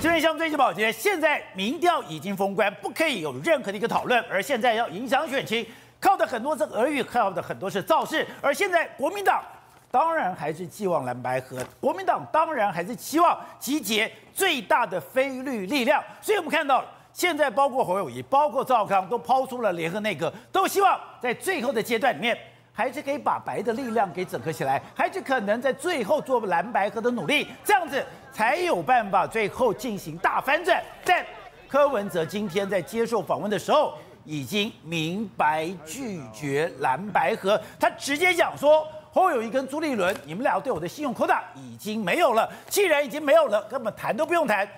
[0.00, 4.24] 这边像最新保洁，现在民调已经封关，不可以有任何的一个讨论。
[4.30, 5.66] 而现在要影响选情，
[5.98, 8.24] 靠的很多是俄语，靠的很多是造势。
[8.40, 9.42] 而现在国民党
[9.90, 16.00] 当然还是寄望蓝白合，国民党当然还是期望集结最大的非绿力量。
[16.20, 22.38] 所以我们看到现在包括侯友谊、包括赵康都抛出了联合内阁，都希望在最后的阶段里面，
[22.78, 28.00] 还是可以把白的力量给整合起来，还是可能在最后做蓝白合的努力，这样子。
[28.32, 30.80] 才有办法最后进行大翻转。
[31.04, 31.26] 但
[31.66, 37.60] 柯文哲今天在接受访问的时候，已经明白拒绝蓝白合。
[37.80, 42.48] 他直接讲说，侯友宜跟朱立伦，你们俩对我的信用扩大已经没有了。
[42.68, 44.68] 既然已经没有了，根本谈都不用谈。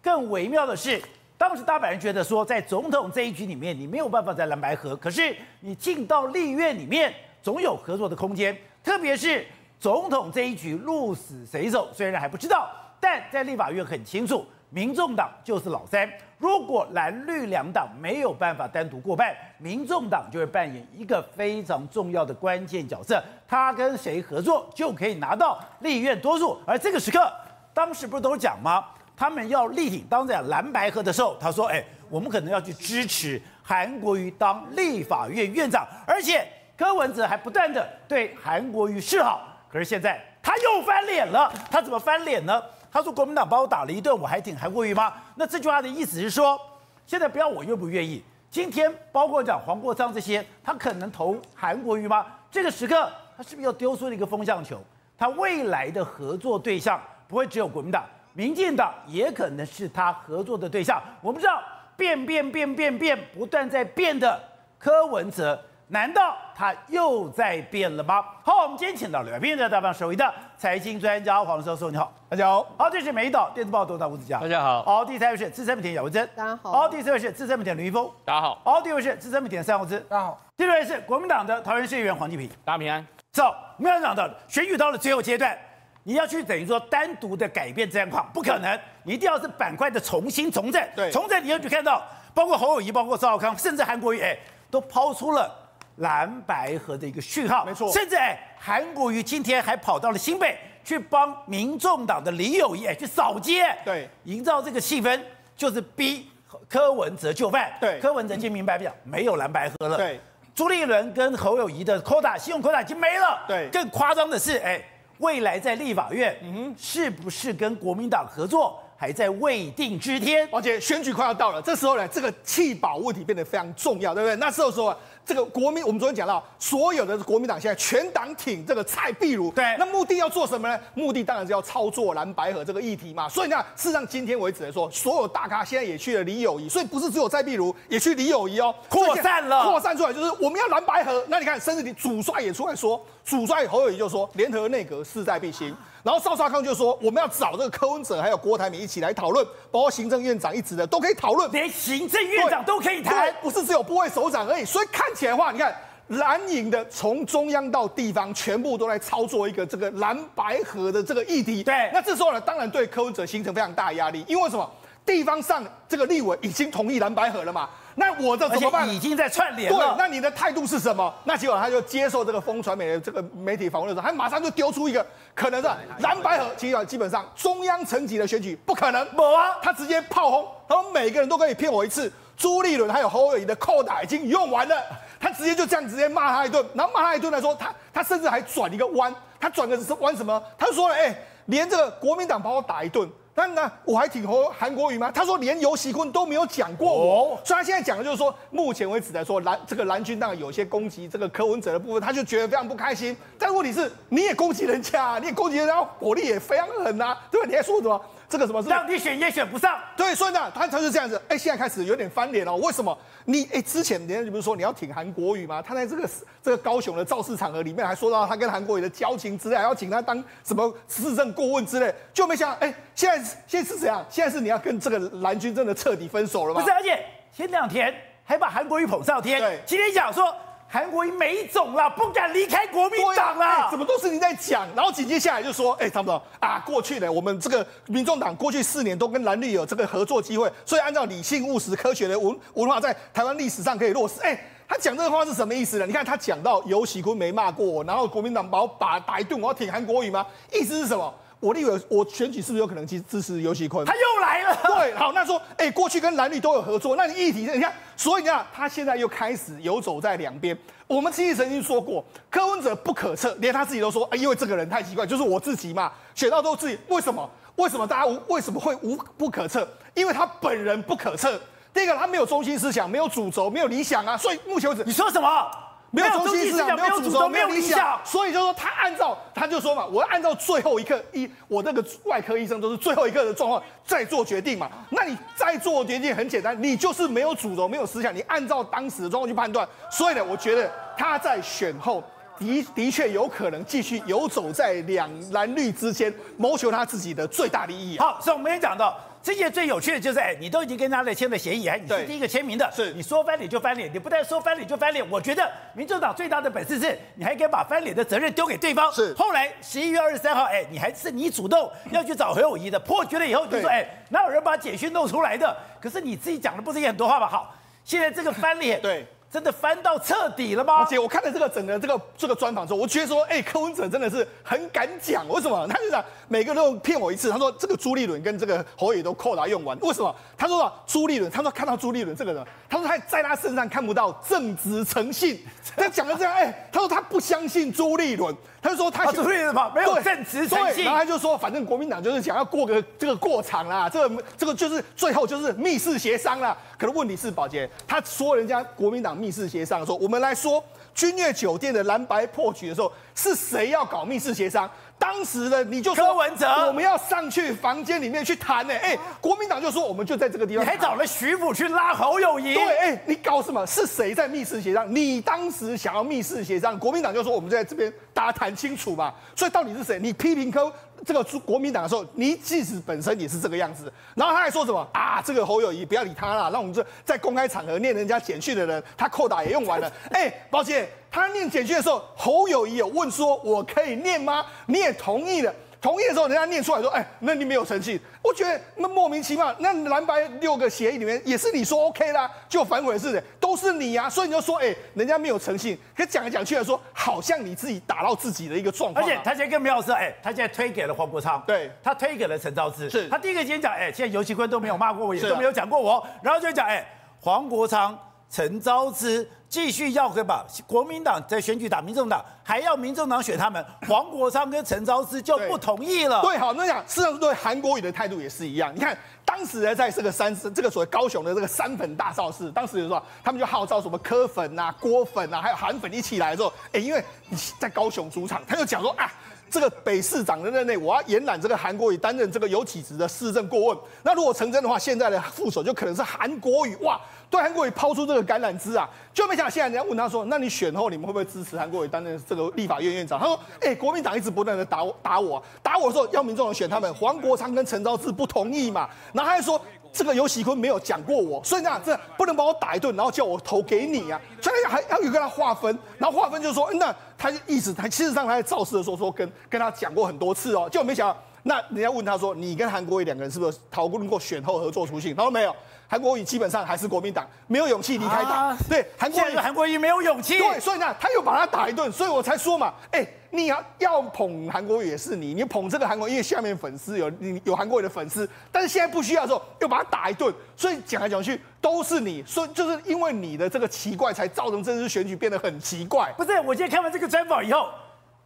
[0.00, 0.98] 更微妙的是，
[1.36, 8.56] 当时大阪人觉得说，在总统这一局里面，你没有办法在蓝白合，可是你进到立院里面，总有合作的空间。
[8.82, 9.46] 特别是
[9.78, 12.70] 总统这一局鹿死谁手，虽然还不知道。
[12.98, 16.08] 但在立法院很清楚，民众党就是老三。
[16.38, 23.22] 如果蓝绿两党没有办法单独过半，民众党就会扮演一个非常重要的关键角色。
[23.48, 26.58] 他跟谁合作就可以拿到立院多数。
[26.66, 27.30] 而这个时刻，
[27.72, 28.84] 当时不是都讲吗？
[29.16, 36.46] 他们要力挺当在蓝白合的时候，他说：“哎，我们可能要去支持韩国瑜当立法院院长。”而且
[36.80, 39.46] 柯文哲还不断的对韩国瑜示好。
[39.68, 42.62] 可是现在他又翻脸了，他怎么翻脸呢？
[42.90, 46.58] 他说：“国民党把我打了一顿，我还挺韩国瑜吗？”那这句话的意思是说，
[47.04, 48.24] 现在不要我愿不愿意。
[48.48, 52.24] 今天包括讲黄国昌这些，他可能投韩国瑜吗？
[52.50, 54.82] 这个时刻，他是不是又丢出了一个风向球？
[55.18, 60.98] 他未来的合作对象不会只有国民党，民进党也可能是他合作的对象。
[61.20, 61.62] 我们知道
[61.94, 64.42] 变变变变变，不断在变的
[64.78, 65.62] 柯文哲。
[65.92, 68.22] 难道他又在变了吗？
[68.44, 72.62] 好，我们今天请到了编者大棒首位的财经专家黄教授，你好，大家好。
[72.76, 74.82] 好，这是美丽岛电子报董事长吴子佳，大家好。
[74.82, 76.70] 好，第三位是资深媒体姚文珍，大家好。
[76.70, 78.60] 好，第四位是资深媒体吕一峰，大家好。
[78.62, 80.38] 好，第五位是资深媒体三宏志，大家好。
[80.54, 83.06] 第六位是国民党的桃园市议员黄继平，大家平安。
[83.32, 83.44] 走，
[83.78, 85.56] 我们要讲到选举到了最后阶段，
[86.02, 90.86] 你要去等于说单独的改变战况不可能，你一定要是板块的重新重整。
[90.94, 92.02] 对，重整你要去看到，
[92.34, 94.36] 包括侯友谊，包括赵少康，甚至韩国瑜，哎，
[94.70, 95.56] 都抛出了。
[96.00, 105.20] 蓝白河的一个讯号，没错，甚至哎，韩国瑜今天还跑到了新北去帮民众党的李友仪哎去扫街，对，营造这个气氛，
[105.56, 106.28] 就是逼
[106.68, 110.18] 柯文哲就范，对，柯文哲已经明白讲没有蓝白河了，对，
[110.54, 114.82] 朱立伦跟侯友宜的扣打信用扣打已经没了，对，更夸张的是哎，
[115.18, 118.82] 未来在立法院，嗯，是不是跟国民党合作？
[118.96, 124.36] 还在未定之天，而且选举快要到了，这时候呢，这个弃保问题变得非常重要，对不对？
[124.36, 124.94] 那时候说，
[125.30, 130.76] 这个国民，我们昨天讲到，所有的国民党现在全党挺这个蔡壁如，对，那目的要做什么呢？
[130.92, 133.28] 目的当然是要操作蓝白合这个议题嘛。
[133.28, 141.24] 所以呢，事实上今天为止来说，所有大咖现在也去了李友仪，所以不是只有蔡壁如，也去李友仪哦，扩散了，扩散出来就是我们要蓝白合。
[141.28, 145.72] 那你看，甚至你主帅也出来说，主帅侯友谊就说，联合内阁势在必行。
[146.02, 154.64] 然后邵少康就说，我们要找这个柯文哲还有郭台铭一起来讨论，包括行政院长一职的都可以讨论，连行政院长都可以谈，不是只有部会首长而已。
[154.64, 155.74] 所以看起来的话，你看
[156.08, 161.62] 蓝营的从中央到地方，全部都在操作一个这个蓝白合的这个议题。
[161.62, 164.68] 对，那这时候呢，当然对柯文哲形成非常大压力，因为什么？
[165.06, 167.68] 地方上这个立委已经同意蓝白合了嘛？
[167.96, 168.88] 那我的怎么办？
[168.88, 169.78] 已经在串联了。
[169.78, 171.12] 对，那你的态度是什么？
[171.24, 175.04] 那结果他就接受这个风传媒的这个媒体访问的时候，他马上就丢出一个
[175.34, 179.04] 可能的蓝白合，其实基本上中央层级的选举不可能。
[179.14, 182.12] 没啊，他直接炮轰，他说每个人都可以骗我一次。
[182.40, 184.74] 朱立伦还有侯友宜的扣打已经用完了，
[185.20, 190.42] 他直接就这样直接骂他一顿，然后骂他一顿来说，他他甚至还转一个弯，他转个是弯什么？
[190.56, 191.14] 他就说了，哎，
[191.44, 193.06] 连这个国民党把我打一顿。
[193.34, 195.10] 那那我还挺和韩国瑜吗？
[195.14, 203.14] 他说连游锡坤都没有讲过我，所以他现在讲的就是说，目前为止来说蓝这个蓝军当然有些攻击这个柯文哲的部分，他就觉得非常不开心。
[203.38, 207.46] 但问题是你也攻击人家，你也攻击人家，火力也非常狠呐，对吧？
[207.48, 208.00] 你还说什么？
[208.30, 209.76] 这个什么是让你选也选不上？
[209.96, 211.20] 对，所以呢，他他是这样子。
[211.28, 212.54] 哎，现在开始有点翻脸了。
[212.54, 212.96] 为什么？
[213.24, 215.60] 你哎，之前人家不是说你要挺韩国瑜吗？
[215.60, 216.08] 他在这个
[216.40, 224.06] 这个高雄的造势场合里面还说到他跟韩国瑜的交情之类，还要请他当什么市政顾问之类，就没想到哎，现在现在是怎样？
[224.08, 226.60] 现在是你要跟这个蓝军真的彻底分手了吗？
[226.60, 227.04] 不是，而且
[227.36, 227.92] 前两天
[228.24, 230.32] 还把韩国瑜捧上天，对，今天讲说。
[230.72, 234.68] 韩国瑜没种了，不敢离开国民党了，怎么都是你在讲？
[234.76, 244.20] 然后紧接下来就说，哎，欸，差不多啊，过去呢，我们这个民众党过去四年都跟蓝绿有这个合作机会，所以按照理性务实科学的文文化，在台湾历史上可以落实。
[244.20, 245.86] 哎，欸，他讲这个话是什么意思呢？
[245.86, 250.24] 你看他讲到游锡堃没骂过我，然后国民党把我打打一顿，我要挺韩国语吗？
[250.52, 251.12] 意思是什么？
[251.40, 253.82] 我立委我选举是不是有可能去支持游锡堃？
[253.84, 254.58] 他又来了。
[254.62, 260.56] 对，好，那说，哎，过去跟蓝绿都有合作，那你议题，你看，所以你看，他现在又开始游走在两边。
[260.86, 267.28] 我们其实曾经说过，柯文哲不可测，连他自己都说，哎，因为这个人太奇怪，就是我自己嘛，选到都自己，为什么？
[267.56, 269.66] 为什么大家无为什么会无不可测？
[269.94, 271.40] 因为他本人不可测。
[271.72, 274.16] 第一个，他没有中心思想，没有主轴，没有理想啊。
[274.16, 275.50] 所以目前为止，你说什么？
[275.92, 278.00] 没有中心思想，没有主轴，没有理想。
[278.04, 284.70] 所以就说他按照，他就说嘛，我要按照最后一刻一，我那个外科医生都是最后一刻的状况再做决定嘛。
[284.90, 289.68] 那你再做决定很简单，你就是没有主轴，没有思想，你按照当时的状况去判断。
[289.90, 292.02] 所以呢，我觉得他在选后
[292.38, 297.98] 的的确有可能继续游走在两蓝绿之间，谋求他自己的最大利益。
[297.98, 298.96] 好，所以我们也讲到。
[299.22, 308.90] 这些最有趣的就是，哎，你都已经跟他的签了协议，哎，你是第一个签名的，是你说翻脸就翻脸，你不但说翻脸就翻脸，我觉得民众党最大的本事是，你还可以把翻脸的责任丢给对方。
[308.92, 315.54] 是，后来十一月二十三号，哎，你还是你主动要去找何友谊的，破局了以后就说，哎，哪有人把简讯弄出来的？
[315.80, 317.28] 可是你自己讲的不是也很多话吗？
[317.28, 319.06] 好，现在这个翻脸，对。
[319.30, 320.78] 真的翻到彻底了吗？
[320.78, 325.28] 而且我看了这个整个这个这个专访之后，我觉得说，哎、欸，柯文哲真的是很敢讲。
[325.28, 325.66] 为什么？
[325.68, 327.30] 他就讲每个都骗我一次。
[327.30, 329.78] 他说这个朱立伦跟这个侯友都扣他用完。
[329.80, 330.12] 为什么？
[330.36, 335.40] 他说朱立伦，他说看到朱立伦这个人，他说他在他身上看不到正直诚信。
[335.76, 338.34] 他讲的这样，哎、欸，他说他不相信朱立伦。
[338.62, 340.84] 他就说他朱立伦嘛，没有正直诚信。
[340.84, 346.54] 然后他就说，反正国民党就是想要过个这个过场啦，这个这个就是最后就是密室协商啦。
[346.80, 354.68] 可是问题是，宝杰他说人家国民党密室协商，说我们来说君悦酒店的蓝白破局的时候，是谁要搞密室协商？
[354.98, 358.74] 当时的你就说柯文哲，我们要上去房间里面去谈呢。
[358.82, 362.54] 哎，国民党就说我们就在这个地方，你还找了徐府去拉侯友谊。
[362.54, 363.66] 对，哎，你搞什么？
[363.66, 364.86] 是谁在密室协商？
[364.94, 369.12] 你当时想要密室协商，国民党就说我们就在这边大家谈清楚嘛。
[369.36, 369.98] 所以到底是谁？
[369.98, 370.70] 你批评柯
[371.06, 373.92] 这个国民党的时候，你即使本身也是这个样子。
[374.14, 375.22] 然后他还说什么啊？
[375.24, 379.90] 这个侯友谊不要理他啦，让我们这在公开场合念人家简讯的人，他扣打也用完了。
[380.10, 380.88] 哎，抱歉。
[381.12, 389.54] 他念简讯的时候，侯友谊有问说：“我可以念吗？”你也同意了，同意的时候，人家念出来说：“哎，那你没有诚信。”我觉得那莫名其妙。
[389.60, 394.08] 那蓝白六个协议里面，也是你说 OK 啦，就反悔是的，都是你啊。
[394.08, 399.02] 所以你就说：“哎，人家没有诚信。”可讲来讲去来说，好像你自己打到自己的一个状况。
[399.02, 402.90] 而且他现在更妙的是，哎，他现在推给了黄国昌，对，他推给了陈昭之。
[402.90, 406.86] 是，他第一个先讲：“哎，现在游锡堃都没有骂过我，也都没有讲过我。”然后就讲：“哎，
[407.20, 407.98] 黄国昌、
[408.28, 416.22] 陈昭姿。”继续要会把国民党在选举打民众党，还要民众党选他们， 黄国昌跟陈昭之就不同意了。
[416.22, 418.72] 对，好，那讲事实上对韩国瑜的态度也是一样。
[418.72, 429.12] 你看当时呢，在这个三这个所谓高雄的这个三粉大造势，当时就说他们就号召什么柯粉啊、郭粉啊，还有韩粉一起来的时候，哎，因为你在高雄主场，他就讲说啊。
[429.50, 433.76] 这个北市长的任内，我要延揽这个韩国瑜担任这个有体职的市政顾问。
[434.04, 443.18] 那如果成真的话，现在的副手就可能是韩国瑜哇，对韩国瑜抛出这个橄榄枝啊，就没想现在人家问他说，那你选后你们会不会支持韩国瑜担任这个立法院院长？
[443.18, 449.60] 他说，哎，国民党一直不断的打我打我，打我的时候要民众选他们，黄国昌跟陈昭志不同意嘛，然后他还说。
[449.92, 454.20] 这个游锡堃没有讲过我，所以呢，这不能把我打一顿，然后叫我投给你啊！
[454.40, 465.14] 所以还要有跟他划分，然后划分就是说，那他意思，他其实上他在造势的时候说跟跟他讲过很多次哦，就没想到，那人家问他说，你跟韩国瑜两个人是不是讨论过选后合作出信？
[465.14, 465.54] 他说没有。
[465.88, 468.50] 韩国瑜基本上还是国民党，没有勇气离开党。
[468.50, 470.38] 啊、对，韩国瑜，韩国瑜没有勇气。
[470.38, 486.12] 对，所以呢，他又把他打一顿，所以我才说嘛，哎，你要要捧韩国瑜也是你，你捧这个韩国瑜，因为下面粉丝有你有韩国瑜的粉丝，但是现在不需要的时候，又把他打一顿，所以讲来讲去都是你，所以就是因为你的这个奇怪，才造成这次选举变得很奇怪。
[486.16, 487.68] 不是，我今天看完这个专访以后，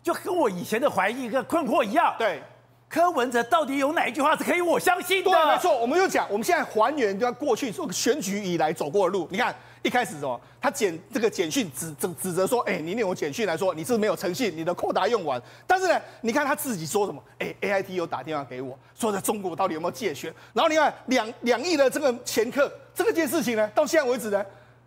[0.03, 2.15] 就跟我以前的怀疑跟困惑一样。
[2.19, 2.43] 对。
[2.87, 5.29] 柯文哲到底有哪一句话是可以我相信的？
[5.29, 9.27] 对，没错，我们就讲，我们现在还原，就要过去做选举以来走过的路。
[9.33, 9.53] 你看
[9.85, 15.41] 一开始什么，他简这个简讯指指指责说，哎，你念我简讯来说，你是不是没有诚信，你的扩达用完。
[15.67, 20.33] 但是呢，你看他自己说什么，哎，AIT 又打电话给我，说在中国到底有没有借选。
[20.55, 24.45] 然后你看两两亿的这个前客，这个件事情呢，到现在为止呢。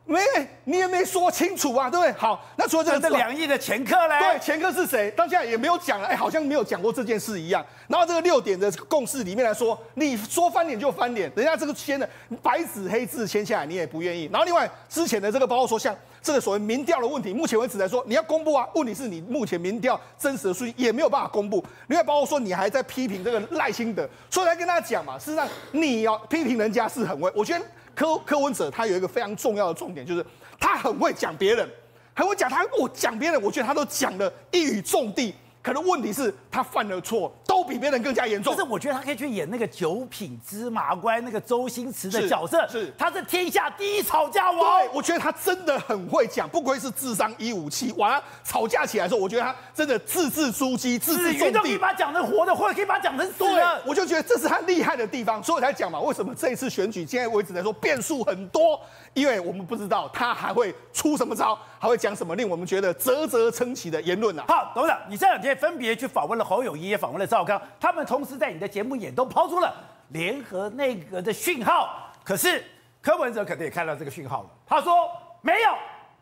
[0.07, 0.19] 没，
[0.63, 2.11] 你也没说清楚啊，对不对？
[2.13, 4.17] 好，那除了这个，这两亿的前科嘞？
[4.19, 5.11] 对，前科是谁？
[5.11, 7.63] 到现在也没有讲了，哎，好像没有讲过这件事一样。
[7.87, 12.09] 然后这个六点的共识里面来说，你说翻脸就翻脸，人家这个签的
[12.41, 14.29] 白纸黑字签下来，你也不愿意。
[14.31, 21.61] 然后另外之前的这个包括说，像这个所谓民调的问题，目前为止来说，你要公布啊，问题是你目前民调真实的数据也没有办法公布。
[21.87, 27.65] 另外包括说，你还在批评这个赖清德，所以来跟大家讲嘛，事实上你要批评人家是很会，我觉得。
[27.97, 30.23] 柯柯文哲他有一个非常重要的重点，就是
[30.59, 31.67] 他很会讲别人，
[32.13, 32.63] 很会讲他。
[32.79, 35.33] 我讲别人，我觉得他都讲的一语中的。
[35.67, 38.55] 可能问题是，他犯了错都比别人更加严重。
[38.55, 44.79] 可是我觉得他可以去演那个九品芝麻官那个周星驰的角色，是，是他是天下第一吵架王。
[44.79, 47.91] 对，我觉得他真的很会讲，不愧是智商一五七。
[47.97, 51.59] 完了吵架起来的时候，我觉得他真的字字珠玑，字字中地。
[51.59, 53.81] 可以把他讲成活的，或者可以把他讲成死的。
[53.85, 58.79] 我就觉得这是他厉害的地方，所以我才讲嘛，为什么这一次选举现在为止来说变数很多？
[59.17, 64.45] 因为我们不知道他还会出什么招，还会讲什么令我们觉得啧啧称奇的言论呢、啊？
[64.47, 69.73] 好，董事长，你这两天分别去访问了侯友谊，也访问了赵刚，他们同时在你的节目也都抛出了
[70.09, 72.13] 联合内阁的讯号。
[72.23, 72.63] 可是
[73.01, 75.09] 柯文哲肯定也看到这个讯号了，他说
[75.41, 75.69] 没有，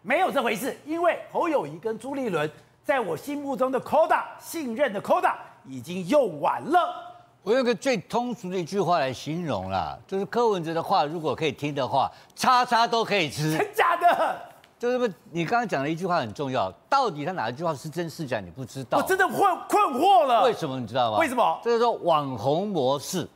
[0.01, 2.49] 没有这回事，因为侯友谊跟朱立伦
[2.81, 5.33] 在我心目中的 quota 信任的 quota
[5.65, 7.14] 已经用完了。
[7.45, 13.51] 我用个最通俗的一句话来形容啦，就是柯文哲的话，如果可以听的话，叉叉都可以吃。
[13.55, 14.35] 真假的？
[14.79, 18.97] 就是不，你刚刚讲的一句话很重要，到底他哪一句话是真是假，你不知道。
[18.97, 20.43] 我真的困困惑了。
[20.43, 21.19] 为什么你知道吗？
[21.19, 21.59] 为什么？
[21.63, 23.29] 这个说网红模式，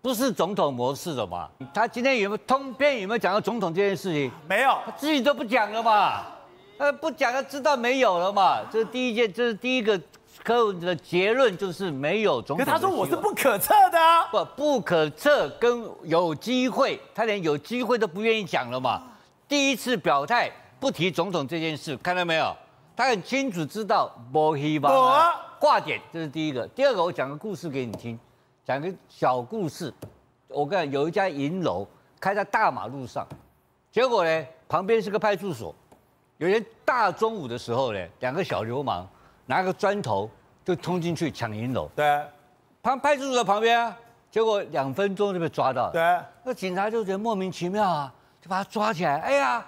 [0.00, 1.46] 不是总统模式的嘛？
[1.74, 4.32] 他今天有没有通篇有没有讲到总统这件事情？
[4.48, 6.22] 没有，他自己都不讲了嘛？
[6.78, 8.62] 呃，不讲，他知道没有了嘛？
[8.72, 10.00] 这是第一件，这是第一个。
[10.44, 12.66] 柯文哲的结论就是没有总统。
[12.66, 14.28] 可他说我是不可测的啊。
[14.30, 19.02] 不，不可测跟有机会，他连有机会都不愿意讲了嘛。
[19.48, 22.54] 第一次表态不提总统这件事，看到没有？
[22.94, 25.32] 他很清楚知道不希望啊。
[25.58, 26.66] 挂点，这是第一个。
[26.68, 28.18] 第二个，我讲个故事给你听，
[28.66, 29.92] 讲个小故事。
[30.48, 31.88] 我跟你讲，有一家银楼
[32.20, 33.26] 开在大马路上，
[33.90, 35.74] 结果呢，旁边是个派出所。
[36.36, 39.08] 有人大中午的时候呢，两个小流氓。
[39.46, 40.30] 拿个砖头
[40.64, 42.22] 就冲进去抢银楼，对，
[42.82, 43.96] 旁派出所的旁边啊，
[44.30, 49.66] 结果两分钟就被抓到了，对，那警察就觉得莫名其妙啊，就把他抓起来，哎呀，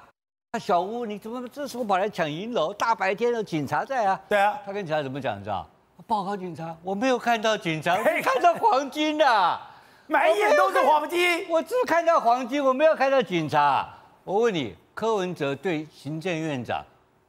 [0.53, 2.73] 那小吴你怎么这时候跑来抢银楼？
[2.73, 5.39] 大白天的警察在啊，对啊，他跟警察怎么讲？
[5.39, 5.69] 你知道？
[6.07, 9.61] 报告警察，我没有看到警察，我看到黄金的，
[10.07, 13.89] 满眼都是黄金， 我只看到黄金，我没有看到警察。
[14.23, 16.85] 我问你，柯文哲对行政院长，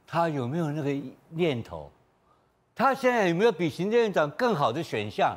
[0.06, 0.90] 他有没有那个
[1.30, 1.90] 念头？
[2.78, 5.36] 他现在有没有比行政院长更好的选项？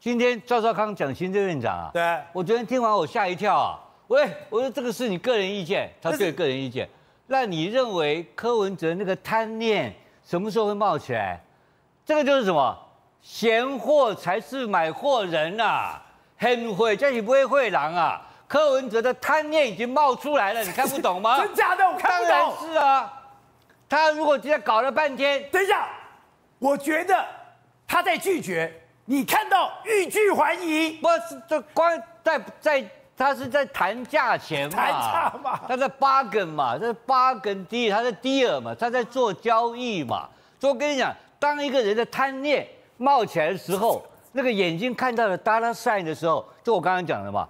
[0.00, 2.02] 今天赵少康讲行政院长啊，对，
[2.32, 3.78] 我昨天听完我吓一跳啊。
[4.08, 6.88] 喂，我说这个是你个人意见，他对个人意见。
[7.28, 11.40] 那你认为柯文哲那个贪念什么时候会冒起来？
[12.04, 12.76] 这个就是什么？
[13.22, 15.92] 闲货才是买货人呐，
[16.36, 18.20] 很会，这是不会会狼啊。
[18.48, 21.38] 柯文哲的贪念已经冒出来了， 你看不懂吗？
[21.38, 21.84] 真假的？
[21.88, 22.28] 我看不懂。
[22.28, 23.22] 当然是啊，
[23.88, 25.86] 他如果今天搞了半天，等一下。
[26.64, 27.22] 我觉得
[27.86, 28.72] 他在拒绝，
[29.04, 31.86] 你看到欲拒还迎，不是这光
[32.22, 32.82] 在在
[33.14, 40.26] 他是在谈价钱嘛，谈价嘛，他在 bargain 嘛，这 bargain deal，他在 deal 嘛，他在做交易嘛。
[40.58, 42.66] 所以我跟你讲，当一个人的贪念
[42.96, 44.02] 冒起来的时候，
[44.32, 47.46] 那个眼睛看到了 dollar sign 的时候，就我刚刚讲的嘛，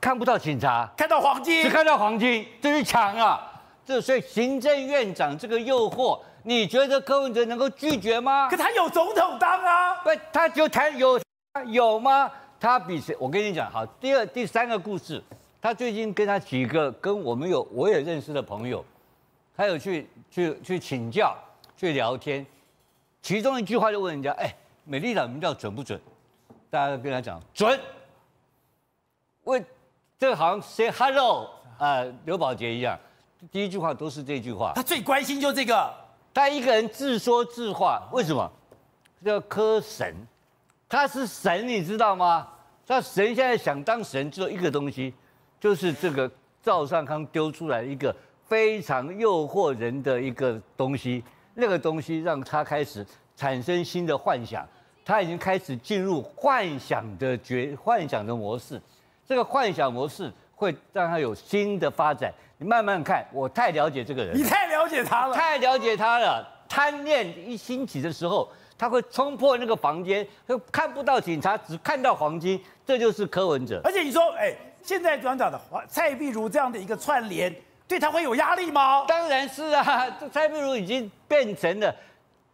[0.00, 3.42] 看不到警察，看到黄金，只看到黄金，这是抢啊！
[3.84, 6.20] 这所以行政院长这个诱惑。
[6.48, 8.48] 你觉得柯文哲能够拒绝吗？
[8.48, 9.96] 可他有总统当啊！
[9.96, 11.20] 不，他就谈有
[11.66, 12.30] 有吗？
[12.60, 13.16] 他比谁？
[13.18, 15.20] 我跟你讲，好，第二、第三个故事，
[15.60, 18.84] 他最近跟他几个跟我们有我也认识的朋友，
[19.56, 21.36] 他有去去去请教、
[21.76, 22.46] 去聊天，
[23.20, 26.00] 其中一句话就问人家：哎，美丽岛民调准不准？
[26.70, 27.76] 大家都跟他讲准。
[29.42, 29.66] 问
[30.16, 32.96] 这个好像 say hello 啊、呃，刘宝杰一样，
[33.50, 34.74] 第一句话都是这句话。
[34.76, 36.05] 他最关心就这个。
[36.36, 38.52] 他一个人自说自话，为什么？
[39.24, 40.14] 叫科神，
[40.86, 42.46] 他是神，你知道吗？
[42.86, 45.14] 他神现在想当神，只有一个东西，
[45.58, 46.30] 就是这个
[46.62, 48.14] 赵尚康丢出来一个
[48.44, 51.24] 非常诱惑人的一个东西，
[51.54, 54.68] 那个东西让他开始产生新的幻想，
[55.06, 58.78] 他已经开始进入幻想的觉幻想的模式，
[59.26, 62.30] 这个幻想模式会让他有新的发展。
[62.58, 64.34] 你慢慢看，我太了解这个人，
[64.86, 66.46] 了解他了，太了解他了。
[66.68, 73.80] 贪念一兴起的时候，他会冲破那个房间，就看不到警察，只看到黄金，这就是柯文哲。
[73.84, 77.54] 而且你说，哎，现在转角的蔡壁如这样的一个串联，
[77.88, 79.04] 对他会有压力吗？
[79.06, 81.94] 当然是啊，这 蔡壁如已经变成了，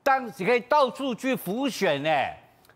[0.02, 2.10] 当时可以到处去浮选呢。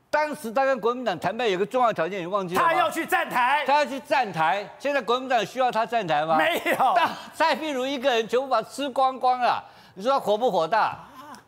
[0.09, 2.69] 当时他跟国民党谈判有个重要条件，你忘记了吗？
[2.69, 4.67] 他要去站台，他要去站台。
[4.79, 6.39] 现在国民党需要他站台吗？
[6.39, 6.93] 没有。
[6.95, 9.63] 但 蔡壁如一个人全部把他吃光光了，
[9.95, 10.99] 你说他火不火大？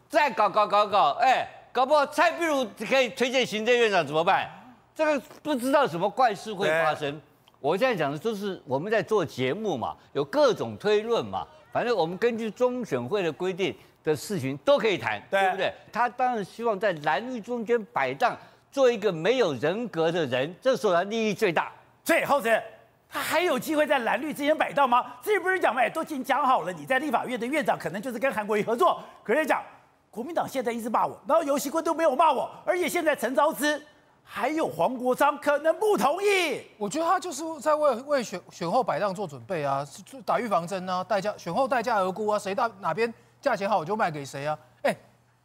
[0.09, 4.49] 再搞搞搞搞，哎，搞不好蔡壁如可以推荐行政院长怎么办？
[4.95, 7.21] 这个不知道什么怪事会发生。
[7.61, 11.47] 我现在讲的就是我们在做节目嘛，有各种推论嘛。
[11.73, 13.77] 反正我们根据中选会的规定
[14.09, 15.73] 的事情都可以谈，对不对？
[15.93, 18.37] 他当然希望在蓝绿中间摆荡。
[18.71, 21.73] 做一个没有人格的人，这时候他利益最大。
[22.05, 22.63] 所以后者
[23.09, 25.15] 他还有机会在蓝绿之间摆荡吗？
[25.23, 29.03] 之前不是讲嘛，都已经讲好了，你在立法院的院长可能就是跟韩国瑜合作。
[29.25, 29.63] 可是讲
[30.11, 33.83] 国民党现在一直骂我，然后游锡堃都没有骂我，而且现在陈昭之
[34.23, 36.61] 还有黄国昌可能不同意。
[36.77, 39.85] 我觉得他就是在为为选选后摆荡做准备啊，
[40.27, 44.59] 打预防针啊，代价选后代价而沽啊，谁到哪边价钱好我就卖给谁啊。
[44.83, 44.97] 哎，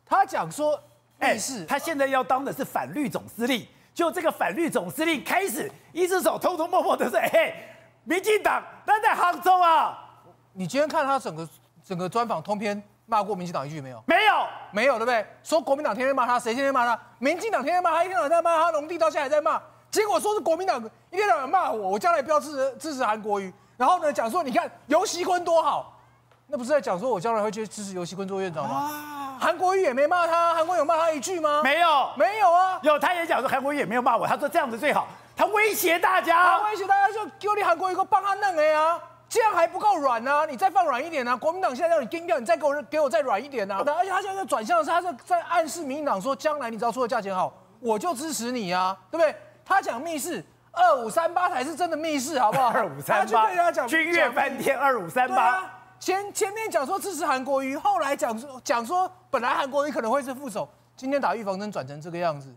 [0.06, 0.80] 他讲说。
[1.20, 7.54] 哎，是他现在要当的是反绿总司令，就这个反绿总司令开始一只手偷偷摸摸的说：“哎，
[8.04, 9.98] 民进党那在杭州啊。”
[10.52, 11.48] 你今天看他整个
[11.82, 14.04] 整个专访通篇骂过民进党一句没有？
[14.06, 15.26] 没有，没有，对不对？
[15.44, 17.00] 说国民党天天骂他，谁天天骂他？
[17.20, 19.62] 民进党天天骂他，一天到晚在骂他，农地到现在还在骂。
[19.90, 23.54] 结果说是国民党一天到晚骂我，我将来不要支持支持韩国瑜。
[23.78, 25.98] 然后呢，讲说你看游锡坤多好，
[26.48, 28.76] 那不是在讲说我将来会去支持游锡堃做院长吗？
[28.76, 29.10] 啊
[29.40, 31.62] 韩国瑜也没骂他，韩国有骂他一句吗？
[31.64, 32.80] 没有，没有啊。
[32.82, 35.08] 有，他也讲说韩国瑜也没有骂我，他说这样子最好。
[35.36, 38.98] 他威胁大家，他威胁大家就丢你韩国瑜，给帮他弄哎呀，
[39.28, 41.36] 这样还不够软呢，你再放软一点啊！
[41.36, 43.84] 国民党现在让你盯掉，你再给我给我再软一点啊！
[43.86, 49.36] 而且他现在转向的是，他是在暗示民进党说，将来你只要出的价钱好，我就支持你啊，对不对？
[49.66, 52.70] 他讲密室二五三八才是真的密室，好不好？
[52.70, 53.50] 二五三八，
[53.88, 55.70] 军乐饭店二五三八。
[56.04, 60.68] 前前面讲说支持韩国瑜，后来讲说讲说本来韩国瑜可能会是副手，
[60.98, 62.50] 今天打预防针转成这个样子，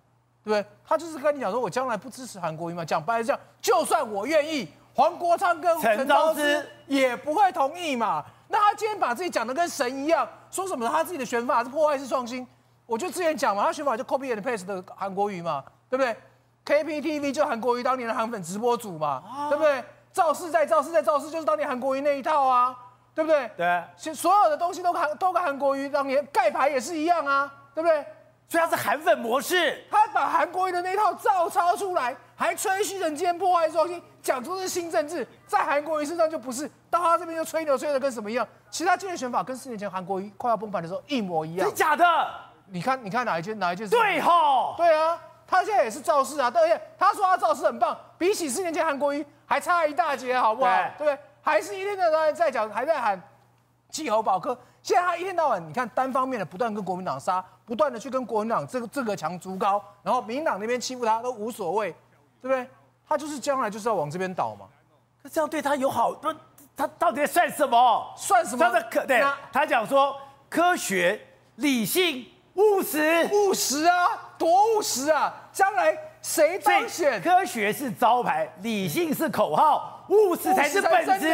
[0.43, 0.67] 对不对？
[0.85, 2.85] 他就是跟你讲说，我将来不支持韩国瑜嘛。
[2.85, 8.25] 讲白了这样，就算我愿意，黄国昌跟陈昭之也不会同意嘛。
[8.49, 12.45] 那他今天把自己讲的跟神一样，说什么他自己的选法是破坏式创新，
[12.85, 16.17] 我就之前讲嘛，他选法就 copy and paste 的韩国瑜嘛，对不对
[16.65, 19.85] ？KPTV 就韩国瑜当年的韩粉直播组嘛，对不对？
[20.13, 22.77] 造势在造势在造势，就是当年韩国瑜那一套啊。
[23.17, 23.51] 对不对？
[23.57, 28.05] 对，其实所有的东西都跟都跟韩国瑜当年盖牌也是一样啊，对不对？
[28.47, 38.47] 所以他是韩粉模式，他把韩国瑜的那套照抄出来，还吹嘘人间破坏中心，讲出是新政治，在韩国瑜身上就不是，到他这边就吹牛吹的跟什么一样？
[38.71, 42.05] 其实他今天选法跟四年前韩国瑜快要崩盘的时候一模一样，是假的？
[42.67, 43.59] 你看，你看哪一件？
[43.59, 43.89] 哪一件？
[43.89, 50.71] 对吼，对啊，他现在也是造势啊，而且他说他造势很棒，比起四年前韩国瑜还差一大截，好不好？
[50.71, 51.19] 对，对不对？
[51.47, 53.23] 还是一天到晚在讲，还在喊
[53.89, 54.59] 气候保科。
[54.83, 61.93] 现在他一天到晚，你看单方面的不断跟国民党杀，不断的去跟国民党这个这个墙筑高，然后民进党那边欺负他都无所谓，
[62.43, 62.69] 对不对？
[63.09, 64.67] 他就是将来就是要往这边倒嘛。
[65.23, 66.35] 可这样对他有好，不？
[66.77, 68.13] 他到底算什么？
[68.17, 68.65] 算什么？
[68.65, 70.17] 他的可对，他讲说
[70.49, 71.21] 科学、
[71.55, 75.33] 理性、务实，务实啊，多务实啊！
[75.53, 77.23] 将来谁当选？
[77.23, 79.93] 科学是招牌，理性是口号。
[80.09, 81.33] 务实才是本质。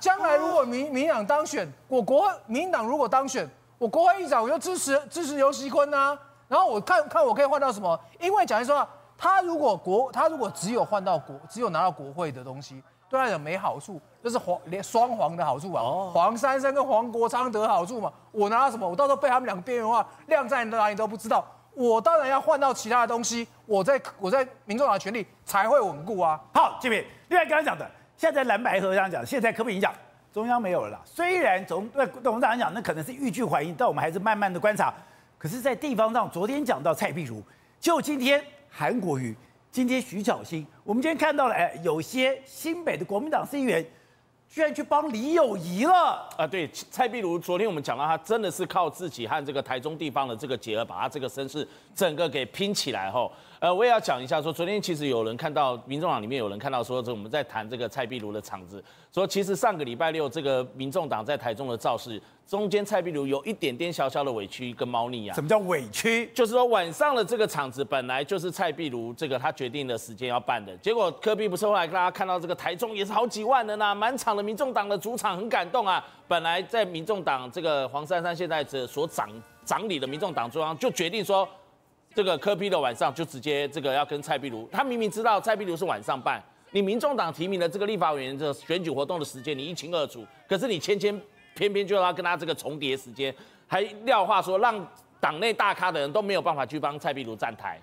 [0.00, 6.18] 将来如果民民党当选，我国民党如果当选，我国会议长我就支持支持刘锡坤呐。
[6.48, 7.98] 然后我看看我可以换到什么？
[8.18, 15.82] 因为讲句实话，他如果国他如果只有换到国，只有拿到国会的东西，对他讲没好处，就是黄连双黄的好处啊。
[16.12, 18.12] 黄珊珊跟黄国昌得好处嘛。
[18.32, 18.88] 我拿到什么？
[18.88, 21.44] 我到时候被他们两个边缘化，晾在哪里都不知道。
[21.74, 26.38] 我当然要换到其他的东西，我在我在民众党的权利才会稳固啊。
[26.52, 27.88] 好，这边另外刚才讲的。
[28.16, 29.92] 现在蓝白合这样讲，现在可不可以讲
[30.32, 31.00] 中央没有了啦？
[31.04, 34.94] 虽然从对董事长讲，那可能是欲拒还迎，但我们还是慢慢的观察。
[35.36, 37.42] 可是，在地方上，昨天讲到蔡壁如，
[37.80, 39.34] 就今天韩国瑜，
[39.72, 43.84] 今天徐巧芯，我们今天看到了，哎，有些新北的国民党议员
[44.48, 46.46] 居然去帮李有宜了啊！
[46.46, 53.32] 对，蔡壁如，昨天我们讲到，他真的是靠自己和这个台中地方的这个结合，把他这个身世整个给拼起来后。
[53.62, 58.82] 呃，我也要讲一下，说昨天其实有人看到，民众党里面有人看到说，这我们在谈这个蔡壁如的场子，
[59.14, 65.34] 说其实上个礼拜六这个民众党在台中的造势，中间蔡壁如有一点点小小的委屈跟猫腻啊。
[65.36, 66.28] 什么叫委屈？
[66.34, 76.04] 就是说晚上的这个场子本来就是蔡壁如这个他决定的时间要办的，结果科比不是后来大家看到这个台中也是好几万人呐、啊，满场的民众党的主场很感动啊。
[76.26, 79.30] 本来在民众党这个黄珊珊现在这所掌
[79.64, 81.48] 掌理的民众党中央就决定说。
[82.14, 91.20] 这个柯 P 的晚上就直接这个要跟蔡壁如，他明明知道蔡壁如是晚上办，你民众党提名的这个立法委员的选举活动的时间你一清二楚，可是你偏偏
[91.54, 93.34] 偏偏就要跟他这个重叠时间，
[93.66, 94.86] 还撂话说让
[95.18, 97.80] 党内大咖的人都没有办法去帮蔡壁如站台，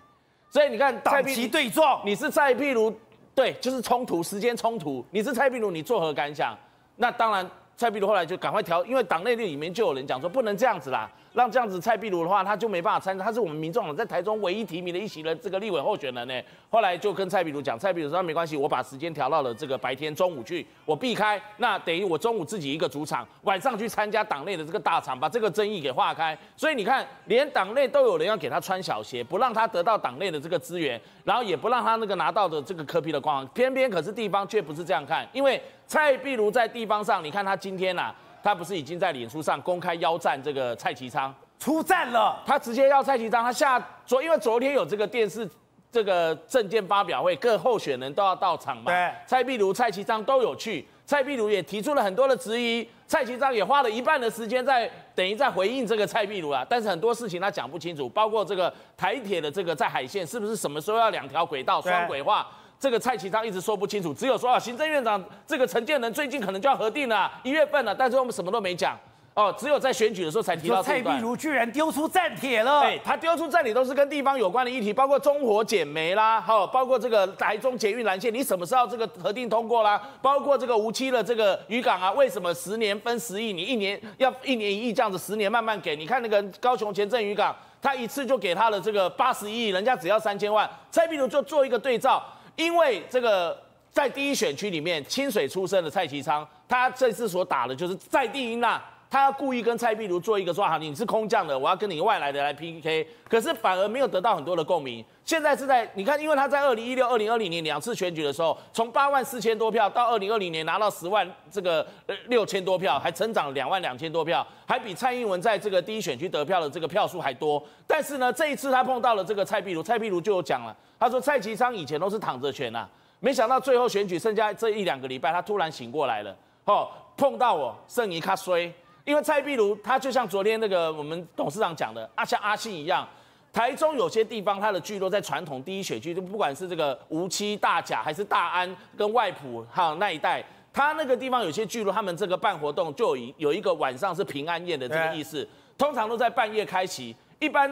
[0.50, 2.94] 所以你看党旗对撞，你是蔡壁如，
[3.34, 6.58] 对，就是冲突时间冲突，你是蔡壁如，你作何感想？
[6.96, 7.50] 那当然。
[7.80, 11.10] 蔡壁如后来就赶快调，因为党内里面就有人讲说不能这样子啦。
[11.34, 13.24] 让这样子蔡壁如的话，他就没办法参加。
[13.24, 16.34] 他是我们民众在台中唯一提名的一席的这个立委候选人呢。
[16.70, 26.38] 后来就跟蔡壁如讲，蔡壁如说没关系，我把时间调到了这个白天中午去，我避开，那等于我中午自己一个主场，晚上去参加党内的这个大场，把这个争议给化开。
[26.56, 33.48] 所以你看，连党内都有人要给他穿小鞋，不让他得到党内的这个资源，然后也不让他那个拿到的这个柯 P 的光。
[33.50, 38.16] 偏偏可是地方却不是这样看，因为蔡壁如在地方上，你看他今天呐、啊。
[38.44, 42.42] 他不是已经在脸书上公开邀战这个蔡其昌出战了？
[42.46, 45.50] 他直接要蔡其昌，他下昨因为昨天有这个电视
[45.92, 48.86] 这个政见发表会，各候选人都要到场嘛。
[48.86, 50.88] 对，蔡壁如、蔡其昌都有去。
[51.06, 56.64] 蔡壁如也提出了很多的质疑，蔡其昌也花了一半的时间在等于在回应这个蔡壁如啊。
[56.70, 62.48] 但是很多事情他讲不清楚，包括这个台铁的这个在海线是不是什么时候要两条轨道双轨化？
[62.80, 68.98] 这个蔡其昌一直说不清楚，只有说啊，行政院长这个陈建仁最近可能就要核定了，一月份了，但是我们什么都没讲
[69.34, 70.82] 哦，只有在选举的时候才提到。
[70.82, 80.02] 蔡壁如居然丢出战帖了，对，他丢出战帖都是跟地方有关的议题，包括中火减煤啦，好，包括这个台中捷运蓝线，你什么时候这个核定通过啦？
[80.22, 85.98] 包括这个无期的这个渔港啊，为什么十年分十亿，你一年要一年一亿这样子，十年慢慢给？
[85.98, 92.24] 你看那个高雄前镇渔港，他一次就给他的这个八十亿，人家只要三千万，蔡壁如就做一个对照。
[92.60, 93.58] 因为这个
[93.90, 105.04] 在第一选区里面，清水出身的蔡其昌，他这次所打的就是在地音呐，他要故意跟蔡壁如做一个说好，你是空降的，我要跟你外来的来 PK，可是反而没有得到很多的共鸣。
[105.26, 111.86] 现在是在你看，因为他在二零一六、二零二零年两次选举的时候，从八万四千多票到二零二零年拿到十万这个
[112.28, 117.64] 六千多票，还成长两万两千多票，还比蔡英文在这个第一选区得票的这个票数还多。
[117.88, 120.76] 但是呢，这一次他碰到了这个蔡壁如，蔡壁如就有讲了。
[121.00, 126.36] 他说蔡其昌以前都是躺着选呐、啊，没想到最后选举剩下这一两个礼拜，他突然醒过来了。
[126.66, 128.72] 哦，碰到我剩一卡衰，
[129.10, 133.08] 因为蔡壁如他就像昨天那个我们董事长讲的，啊像阿信一样，
[133.52, 147.68] 台中有些地方他的聚落在传统第一选区，就不管是这个梧栖、大甲还是大安跟外埔还有那一带，他那个地方有些聚落，他们这个办活动就有有一个晚上是平安夜的这个意思，通常都在半夜开启，一般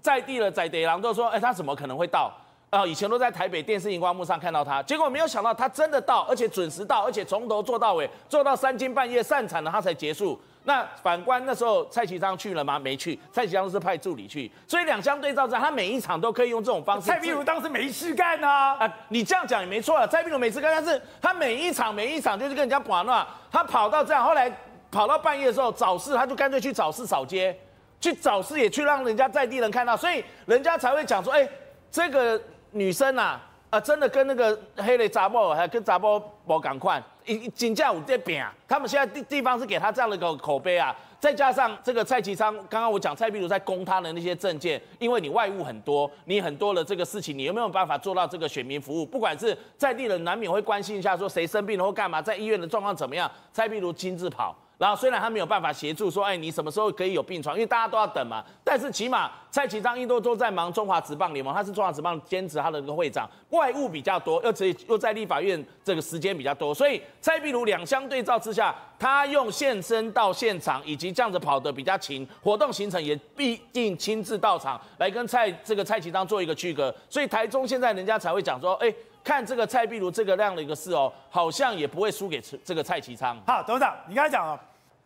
[0.00, 2.32] 在地的在地郎都说，哎，他怎么可能会到？
[2.70, 10.38] 啊，以前都在台北电视荧光幕上看到他，结果没有想到他真的到，而且准时到，而且从头做到尾，做到三更半夜散场了他才结束。
[10.68, 12.78] 那反观那时候蔡其昌去了吗？
[12.78, 17.06] 没去，蔡其昌是派助理去，所以两相对照之下，他每一场都可以用这种方式。
[17.06, 24.54] 蔡壁如当时没事干啊，啊，你这样讲也没错啊，蔡壁如没事干，但是他每一场每一场就是跟人家玩闹，他跑到这样，后来
[24.90, 27.58] 跑到半夜的时候找事，他就干脆去找事扫街，
[27.98, 31.48] 去找事也去让人家在地人看到，所以人家才会讲说，哎，
[31.90, 32.40] 这个。
[32.70, 38.52] 女生呐、啊，啊，真的跟那个黑雷杂波，还跟杂波无同款，一一金价有这边啊。
[38.66, 49.06] 他们现在地地方是给他这样的一个口碑啊，再加上这个蔡其昌，刚刚我讲蔡壁如在攻他的那些政见，因为你外务很多，你很多的这个事情，你有没有办法做到这个选民服务？
[49.06, 53.30] 不管是在地人难免会关心一下，说谁生病了或干嘛，在医院的状况怎么样？
[53.52, 54.56] 蔡壁如亲自跑。
[54.78, 57.56] 然后虽然他没有办法协助说，哎，你什么时候可以有病床？
[57.56, 58.44] 因为大家都要等嘛。
[58.62, 83.36] 但是起码蔡其昌一都都在忙中华职棒联盟，他是中华职棒兼职他的那个会长，外务比较多，又这又在立法院这个时间比较多，所以蔡壁如两相对照之下，他用现身到现场，以及这样子跑得比较勤，活动行程也必定亲自到场来跟蔡这个蔡其昌做一个区隔，所以台中现在人家才会讲说，哎，看这个蔡壁如这个样的一个事哦，好像也不会输给这个蔡其昌。
[83.44, 84.60] 好，董事长，你刚才讲了。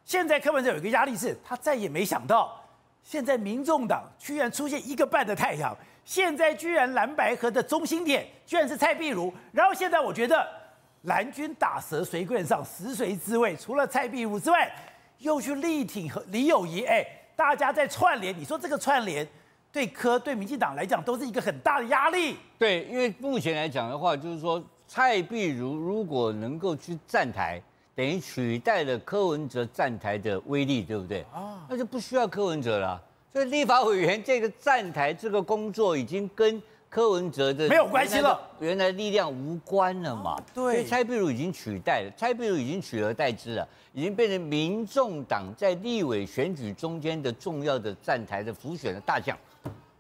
[0.04, 2.60] 现在柯文哲有一个压力是，他再也没想到，
[3.02, 10.46] 现在民众党居然出现一个半的太阳，现在居然蓝白合的中心点居然是蔡壁如，然后现在我觉得
[11.02, 14.70] 蓝军打蛇随棍上，食髓知味，除了蔡壁如之外，
[15.18, 19.26] 又去力挺和李友宜，哎，大家在串联，你说这个串联
[19.70, 22.36] 对柯对民进党来讲都是一个很大的压力。
[22.58, 27.62] 对，因为目前来讲的话，就是说蔡壁如如果能够去站台。
[27.94, 31.24] 等于取代了柯文哲站台的威力，对不对？
[31.32, 33.00] 啊，那就不需要柯文哲了。
[33.32, 40.36] 所以立法委员这个站台这个工作已经跟柯文哲的没有关系了，原来力量无关了嘛。
[40.54, 49.36] 对，所以蔡壁如已经取代了，蔡壁如已经取而代之了，已经变成民众党在立委选举中间的重要的站台的辅选的大将。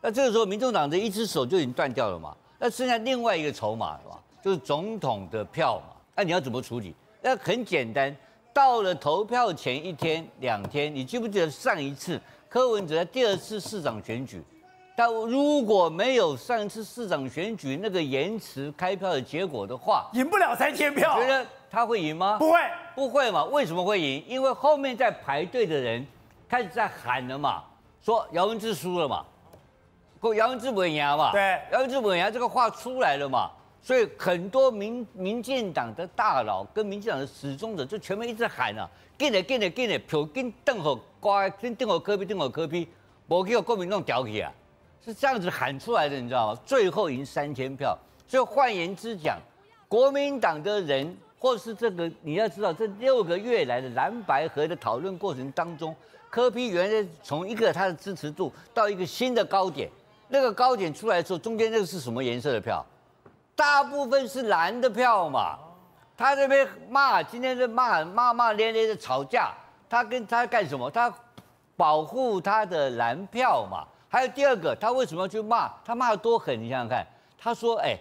[0.02, 2.36] 那这个时候，民众党的一只手就已经断掉了嘛。
[2.58, 4.20] 那剩下另外一个筹码是吧？
[4.44, 5.96] 就是总统的票嘛。
[6.14, 6.94] 那你要怎么处理？
[7.24, 8.14] 那很简单，
[8.52, 14.42] 到了投票前一天、两天，你记不记得上一次柯文哲在第二次市长选举，
[14.96, 21.14] 他如果没有上一次市长选举那个延迟开票的结果的话，赢不了三千票。
[21.16, 22.38] 我觉得他会赢吗？
[22.38, 22.58] 不会，
[22.96, 23.44] 不会嘛？
[23.44, 24.24] 为什么会赢？
[24.26, 26.04] 因为后面在排队的人
[26.48, 27.62] 开始在喊了嘛，
[28.02, 29.24] 说姚文智输了嘛，
[30.18, 31.30] 过姚文智不会赢嘛？
[31.30, 33.48] 对，姚文智不会赢，这个话出来了嘛，
[33.82, 42.86] 所以很多民民进党的大佬跟民进党的始终者就全面一直喊啊，给你给你给你票跟邓好乖，跟邓好柯 P 邓好柯 P，
[43.26, 44.52] 我给我国民党屌起啊！
[45.04, 46.60] 是这样子喊出来的，你知道吗？
[46.64, 49.36] 最后赢三千票，所以换言之讲，
[49.88, 55.92] 国民党的人，或是这个你要知道，这六个月来的蓝白河的讨论过程当中，
[56.30, 59.90] 柯比原来从一个他的支持度到一个新的高点，
[60.28, 62.86] 那个高点出来之后，中间那个是什么颜色的票？
[63.62, 65.56] 大部分是蓝的票嘛。
[66.16, 69.52] 他这边骂，今天在骂骂骂咧咧的吵架，
[69.88, 70.90] 他跟他干什么？
[70.90, 71.12] 他
[71.76, 73.86] 保护他的蓝票嘛。
[74.08, 75.70] 还有第二个，他为什么要去骂？
[75.84, 76.60] 他骂得多狠？
[76.60, 77.06] 你想想看。
[77.38, 77.96] 他说：“哎，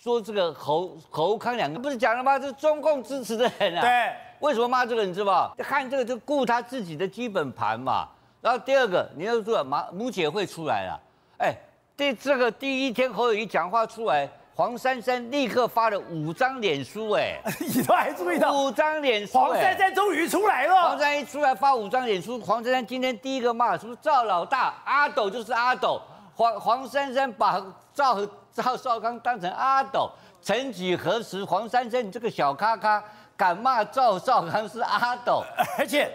[0.00, 2.38] 说这个侯侯康两个不是讲了吗？
[2.38, 4.14] 这是中共支持的人啊。”对。
[4.38, 5.04] 为什么骂这个？
[5.04, 5.52] 你知道吗？
[5.58, 8.08] 看这个就顾他自己的基本盘嘛。
[8.40, 11.00] 然后第二个，你要说马母姐会出来了。
[11.38, 11.56] 哎，
[11.96, 14.30] 第这个第一天侯友宜讲话出来。
[14.60, 19.32] 黄珊珊立刻发了五张脸书，哎， 你都还注意到五张脸书？
[19.32, 20.74] 黄珊珊终于出来了。
[20.74, 24.74] 黄珊珊一出来发五张脸书，黄珊珊今天第一个骂，是不是赵老大？
[24.84, 25.98] 阿斗就是阿斗。
[26.34, 27.58] 黄黄珊珊把
[27.94, 28.18] 赵
[28.52, 30.10] 赵少康当成阿斗，
[30.42, 33.02] 曾几何时，黄珊珊你这个小咖咖
[33.38, 35.42] 敢骂赵少康是阿斗？
[35.78, 36.12] 而且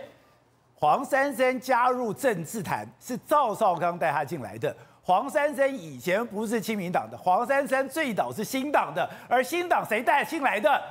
[0.76, 4.76] 黄珊珊加入政治坛是赵少康带她进来的。
[5.06, 10.82] 黄珊珊以前不是亲民党的，黄珊珊最早是新党的，而新党谁带进来的？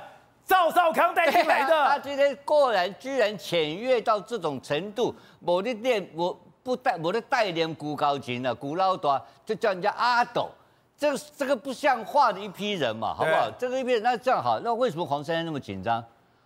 [0.45, 1.77] 赵少康带进来的。
[1.77, 10.49] 啊、 他今天过来居然僭越到这种程度，我的店我不带我的代练古高琴了，古老大就叫人家阿斗，
[10.97, 13.51] 这个这个不像话的一批人嘛，好不好？
[13.59, 16.01] 这个一批人，那这样好，那为什么黄珊珊那么紧张？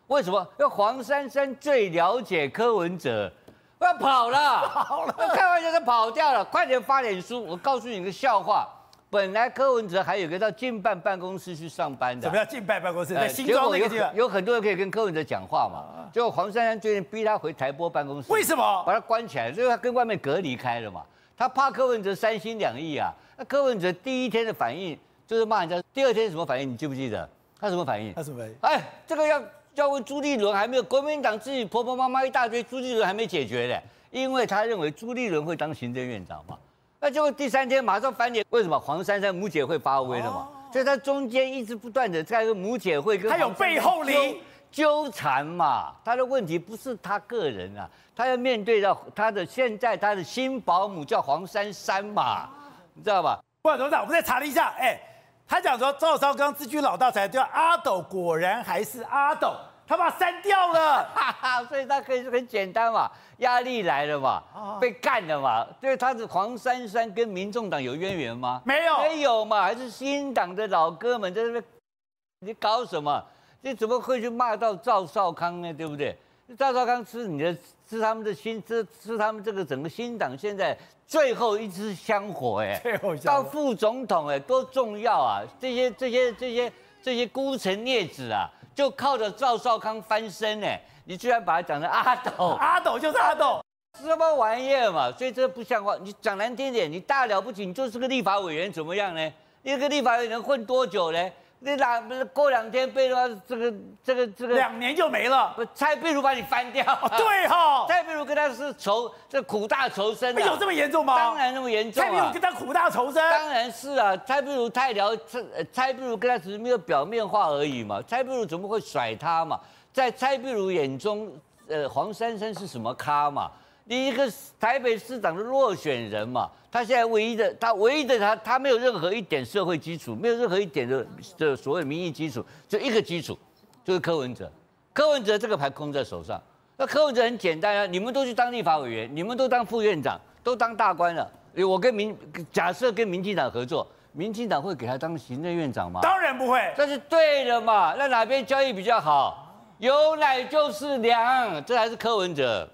[0.08, 0.39] 为什么？
[0.58, 3.32] 因为黄珊珊最了解柯文哲。
[3.80, 7.42] 我要跑了，跑了，开玩笑，他跑掉了，快点发脸书！
[7.42, 8.68] 我告诉你一个笑话，
[9.10, 12.46] 本来柯文哲还有个到近办办公室去上班的，怎么样？
[12.46, 16.10] 近办办公室在新庄那个地方，有很多人可以跟柯文哲讲话嘛。
[16.12, 18.84] 结果黄珊珊最近逼他回台播办公室，为什么？
[18.86, 21.02] 把他关起来，因为他跟外面隔离开了嘛。
[21.38, 23.13] 他怕柯文哲三心两意啊。
[23.38, 26.70] 那柯文哲第一天的反应就是骂人家，第二天什么反应？
[26.70, 27.30] 你记不记得？
[27.62, 28.13] 他什么反应？
[28.13, 28.56] 他什么反应？
[28.60, 29.42] 哎，这个要。
[29.80, 36.58] 要问朱立伦还没有，国民党自己婆婆妈妈一大堆，朱立伦还没解决嘞，因为他认为朱立伦会当行政院长嘛，
[37.00, 40.50] 那结果第三天马上翻脸，为什么黄珊珊母姐会发威了嘛？
[40.72, 44.38] 所以他中间一直不断的在跟母姐会跟他有背后灵
[44.70, 52.50] 纠缠嘛，他的问题不是他个人啊，他要面对到他的现在他的新保姆叫黄珊珊嘛，
[52.94, 53.39] 你知道吧？
[53.62, 55.00] 不，董事长，我们再查了一下，哎，
[55.48, 59.56] 他讲说赵少康自居老大才叫阿斗，果然还是阿斗。
[59.89, 64.43] 他把他删掉了，哈哈，所以他可以很简单嘛，压力来了嘛，
[64.80, 68.62] 被干了嘛，对，他是黄珊珊跟民众党有渊源吗？
[68.63, 71.63] 没有，没有嘛，还是新党的老哥们在那边，
[72.45, 73.25] 你搞什么？
[73.62, 75.73] 你怎么会去骂到赵少康呢？
[75.73, 76.15] 对不对？
[76.56, 77.58] 赵少康是你的，
[77.89, 85.41] 是他们的新，是是他们这个整个新党现在最后一支香火哎，最后一到副总统哎，多重要啊！
[85.60, 86.71] 这些这些这些
[87.02, 88.47] 这些孤臣孽子啊！
[88.80, 90.68] 就靠着赵少康翻身呢，
[91.04, 93.62] 你居然把他讲成阿斗， 阿斗就是阿斗，
[94.02, 95.12] 什么玩意儿嘛？
[95.18, 95.98] 所以这不像话。
[96.02, 99.34] 你讲难听点，你大了不起，你就是个立法委员怎么样呢？
[99.63, 101.30] 一个立法委员能混多久呢？
[101.62, 105.54] 你哪不是过两天被他这个这个这个两年就没了？
[105.74, 106.86] 蔡壁如把你翻掉？
[106.86, 110.45] 哦、对哈、哦，蔡壁如跟他是仇，这苦大仇深、啊。
[110.45, 111.17] 有这么严重吗？
[111.17, 112.06] 当然那么严重、啊。
[112.06, 113.15] 蔡壁如跟他苦大仇深？
[113.30, 118.02] 当然是啊，蔡壁如太了，蔡蔡壁如跟他只是没有表面化而已嘛。
[118.08, 119.60] 蔡壁如怎么会甩他嘛？
[119.91, 121.30] 在蔡壁如眼中，
[121.67, 123.52] 呃，黄珊珊是什么咖嘛？
[123.89, 126.47] 你一个台北市长的落选人嘛。
[126.71, 131.04] 他现在唯一的，他唯一的他，他没有任何一点社会基础，没有任何一点的
[131.39, 133.36] 的所谓民意基础，就一个基础，
[133.84, 134.47] 就是柯文哲。
[134.93, 136.39] 柯文哲这个牌空在手上，
[136.78, 141.28] 那柯文哲很简单啊，你们都去当立法委员，你们都当副院长，都当大官了。
[141.56, 142.15] 我跟民
[142.52, 146.02] 假设跟民进党合作，民进党会给他当行政院长吗？
[146.04, 147.95] 当然不会，这是对的嘛。
[147.97, 149.47] 那哪边交易比较好？
[149.80, 152.69] 有奶就是娘，这还是柯文哲。